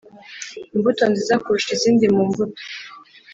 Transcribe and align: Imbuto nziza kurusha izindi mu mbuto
Imbuto 0.75 1.03
nziza 1.11 1.33
kurusha 1.43 1.71
izindi 1.77 2.05
mu 2.15 2.23
mbuto 2.29 2.61